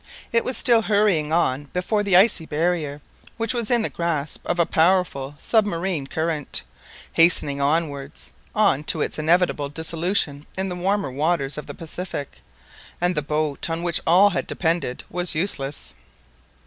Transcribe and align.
It 0.33 0.43
was 0.43 0.57
still 0.57 0.81
hurrying 0.81 1.31
on 1.31 1.65
before 1.73 2.01
the 2.01 2.17
icy 2.17 2.47
barrier, 2.47 3.01
which 3.37 3.53
was 3.53 3.69
in 3.69 3.83
the 3.83 3.89
grasp 3.91 4.43
of 4.47 4.57
a 4.57 4.65
powerful 4.65 5.35
submarine 5.37 6.07
current, 6.07 6.63
hastening 7.13 7.61
onwards 7.61 8.31
on 8.55 8.83
to 8.85 9.01
its 9.01 9.19
inevitable 9.19 9.69
dissolution 9.69 10.47
in 10.57 10.69
the 10.69 10.75
warmer 10.75 11.11
waters 11.11 11.55
of 11.55 11.67
the 11.67 11.75
Pacific, 11.75 12.41
and 12.99 13.13
the 13.13 13.21
boat 13.21 13.69
on 13.69 13.83
which 13.83 14.01
all 14.07 14.31
had 14.31 14.47
depended 14.47 15.03
was 15.07 15.35
useless! 15.35 15.93